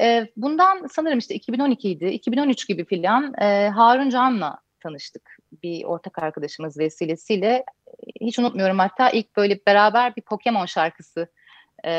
[0.00, 6.18] E, bundan sanırım işte 2012 idi, 2013 gibi filan e, Harun Can'la tanıştık bir ortak
[6.18, 7.64] arkadaşımız vesilesiyle
[8.20, 11.28] hiç unutmuyorum hatta ilk böyle beraber bir Pokemon şarkısı
[11.84, 11.92] e,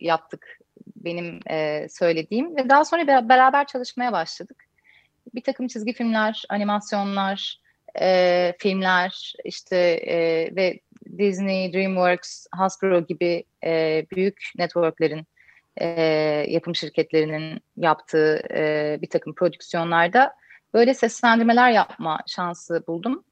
[0.00, 0.58] yaptık
[0.96, 4.64] benim e, söylediğim ve daha sonra beraber çalışmaya başladık.
[5.34, 7.60] Bir takım çizgi filmler, animasyonlar,
[8.00, 10.16] e, filmler işte e,
[10.56, 10.80] ve
[11.18, 15.26] Disney, DreamWorks, Hasbro gibi e, büyük networklerin
[15.76, 15.86] e,
[16.48, 20.34] yapım şirketlerinin yaptığı e, bir takım prodüksiyonlarda
[20.76, 23.24] böyle seslendirmeler yapma şansı buldum.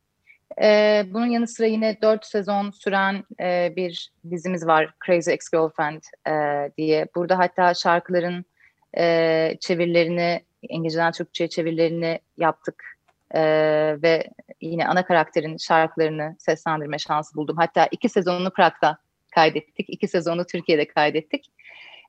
[0.63, 6.73] E, bunun yanı sıra yine dört sezon süren e, bir dizimiz var Crazy Ex-Girlfriend e,
[6.77, 7.07] diye.
[7.15, 8.45] Burada hatta şarkıların
[8.99, 12.99] e, çevirilerini, İngilizceden Türkçe'ye çevirilerini yaptık.
[13.35, 13.43] E,
[14.03, 14.31] ve
[14.61, 17.57] yine ana karakterin şarkılarını seslendirme şansı buldum.
[17.57, 18.99] Hatta iki sezonunu Prag'da
[19.35, 21.47] kaydettik, iki sezonu Türkiye'de kaydettik.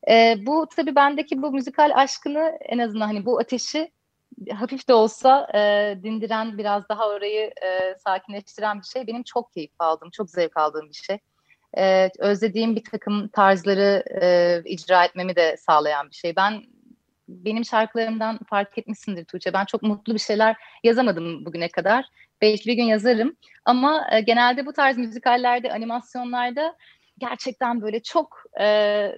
[0.09, 3.91] E, bu tabii bendeki bu müzikal aşkını en azından hani bu ateşi
[4.51, 5.59] hafif de olsa e,
[6.03, 9.07] dindiren, biraz daha orayı e, sakinleştiren bir şey.
[9.07, 11.17] Benim çok keyif aldım, çok zevk aldığım bir şey.
[11.77, 16.35] E, özlediğim bir takım tarzları e, icra etmemi de sağlayan bir şey.
[16.35, 16.63] Ben
[17.27, 19.53] benim şarkılarımdan fark etmişsindir Tuğçe.
[19.53, 22.05] Ben çok mutlu bir şeyler yazamadım bugüne kadar.
[22.41, 23.35] Belki bir gün yazarım.
[23.65, 26.75] Ama e, genelde bu tarz müzikallerde, animasyonlarda
[27.17, 28.65] gerçekten böyle çok e,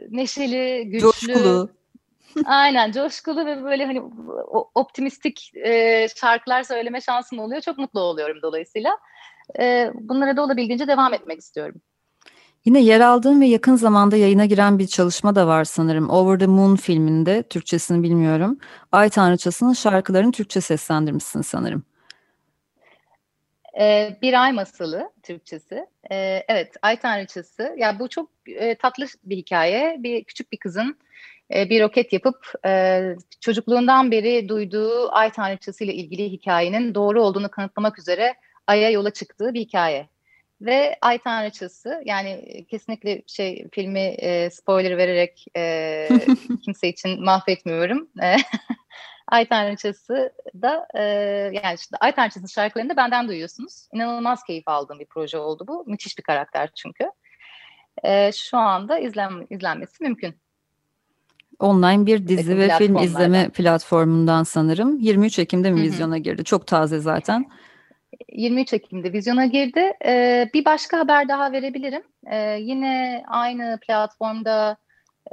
[0.09, 0.99] neşeli, güçlü.
[0.99, 1.76] Coşkulu.
[2.45, 4.01] Aynen coşkulu ve böyle hani
[4.75, 7.61] optimistik e, şarkılar söyleme şansım oluyor.
[7.61, 8.97] Çok mutlu oluyorum dolayısıyla.
[9.59, 11.81] E, bunlara da olabildiğince devam etmek istiyorum.
[12.65, 16.09] Yine yer aldığım ve yakın zamanda yayına giren bir çalışma da var sanırım.
[16.09, 18.59] Over the Moon filminde, Türkçesini bilmiyorum.
[18.91, 21.83] Ay Tanrıçası'nın şarkılarını Türkçe seslendirmişsin sanırım.
[23.79, 25.85] Ee, bir Ay Masalı Türkçesi.
[26.11, 27.75] Ee, evet, Ay Tanrıçası.
[27.77, 29.95] Ya bu çok e, tatlı bir hikaye.
[29.99, 30.97] Bir küçük bir kızın
[31.55, 33.01] e, bir roket yapıp e,
[33.41, 38.35] çocukluğundan beri duyduğu Ay Tanrıçası ile ilgili hikayenin doğru olduğunu kanıtlamak üzere
[38.67, 40.09] Ay'a yola çıktığı bir hikaye
[40.61, 46.09] ve Ay Tanrıçası yani kesinlikle şey filmi e, spoiler vererek e,
[46.65, 48.09] kimse için mahvetmiyorum.
[48.23, 48.35] E,
[49.27, 51.01] Ay Tanrıçası da e,
[51.53, 53.87] yani işte Ay Tanrıçası'nın şarkılarını da benden duyuyorsunuz.
[53.93, 55.83] İnanılmaz keyif aldığım bir proje oldu bu.
[55.87, 57.11] Müthiş bir karakter çünkü.
[58.03, 60.41] E, şu anda izlen, izlenmesi mümkün.
[61.60, 64.99] Online bir dizi ve film izleme platformundan sanırım.
[64.99, 66.43] 23 Ekim'de mi vizyona girdi?
[66.43, 67.45] Çok taze zaten.
[68.34, 69.91] 23 Ekim'de vizyona girdi.
[70.05, 72.03] Ee, bir başka haber daha verebilirim.
[72.32, 74.78] Ee, yine aynı platformda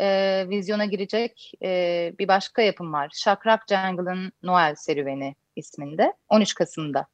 [0.00, 3.10] e, vizyona girecek e, bir başka yapım var.
[3.14, 6.12] Şakrak Jungle'ın Noel Serüveni isminde.
[6.28, 7.06] 13 Kasım'da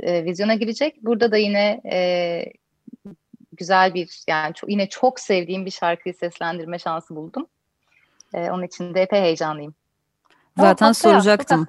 [0.00, 0.96] e, vizyona girecek.
[1.02, 2.44] Burada da yine e,
[3.52, 7.46] güzel bir yani çok, yine çok sevdiğim bir şarkıyı seslendirme şansı buldum.
[8.34, 9.74] E, onun için de epey heyecanlıyım.
[10.56, 11.66] Zaten Ama soracaktım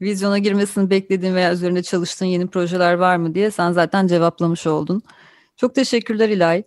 [0.00, 5.02] vizyona girmesini beklediğin veya üzerinde çalıştığın yeni projeler var mı diye sen zaten cevaplamış oldun.
[5.56, 6.62] Çok teşekkürler İlay.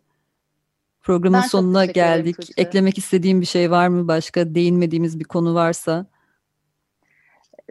[1.01, 2.35] Programın ben sonuna geldik.
[2.35, 4.07] Ederim, Eklemek istediğim bir şey var mı?
[4.07, 6.05] Başka değinmediğimiz bir konu varsa.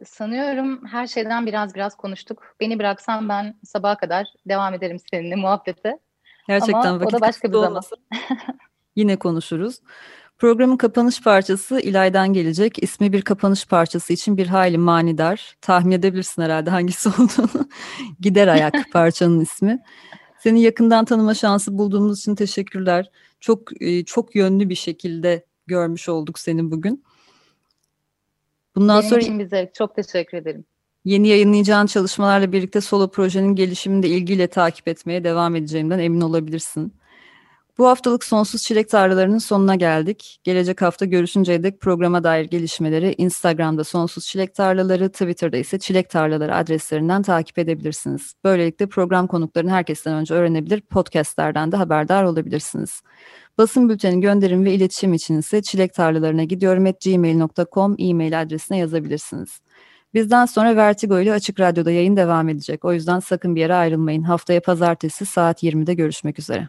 [0.05, 2.57] Sanıyorum her şeyden biraz biraz konuştuk.
[2.61, 5.99] Beni bıraksan ben sabaha kadar devam ederim seninle muhabbete.
[6.49, 7.83] Gerçekten Ama vakit o da başka bir zaman.
[8.97, 9.81] Yine konuşuruz.
[10.41, 12.83] Programın kapanış parçası İlay'dan gelecek.
[12.83, 15.57] İsmi bir kapanış parçası için bir hayli manidar.
[15.61, 17.69] Tahmin edebilirsin herhalde hangisi olduğunu.
[18.21, 19.83] Gider Ayak parçanın ismi.
[20.39, 23.11] Seni yakından tanıma şansı bulduğumuz için teşekkürler.
[23.41, 27.05] Çok e, çok yönlü bir şekilde görmüş olduk seni bugün.
[28.77, 30.65] Bundan Benim sonra için bize çok teşekkür ederim.
[31.05, 37.00] Yeni yayınlayacağın çalışmalarla birlikte solo projenin gelişimini de ilgiyle takip etmeye devam edeceğimden emin olabilirsin.
[37.81, 40.41] Bu haftalık Sonsuz Çilek Tarlalarının sonuna geldik.
[40.45, 46.57] Gelecek hafta görüşünceye dek programa dair gelişmeleri Instagram'da Sonsuz Çilek Tarlaları, Twitter'da ise Çilek Tarlaları
[46.57, 48.35] adreslerinden takip edebilirsiniz.
[48.45, 53.03] Böylelikle program konuklarını herkesten önce öğrenebilir, podcastlerden de haberdar olabilirsiniz.
[53.59, 59.61] Basın bülteni gönderim ve iletişim için ise çilektarlalarına gidiyorum at gmail.com e-mail adresine yazabilirsiniz.
[60.15, 62.85] Bizden sonra Vertigo ile Açık Radyo'da yayın devam edecek.
[62.85, 64.23] O yüzden sakın bir yere ayrılmayın.
[64.23, 66.69] Haftaya pazartesi saat 20'de görüşmek üzere.